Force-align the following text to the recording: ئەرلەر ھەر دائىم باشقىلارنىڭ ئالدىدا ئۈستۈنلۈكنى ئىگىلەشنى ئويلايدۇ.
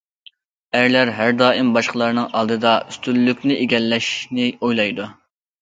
ئەرلەر 0.77 1.11
ھەر 1.17 1.35
دائىم 1.41 1.69
باشقىلارنىڭ 1.75 2.25
ئالدىدا 2.39 2.73
ئۈستۈنلۈكنى 2.87 3.59
ئىگىلەشنى 3.67 4.49
ئويلايدۇ. 4.59 5.11